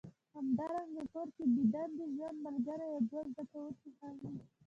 [0.33, 4.35] همدارنګه کور کې بې دندې ژوند ملګری او دوه زده کوونکي هم وي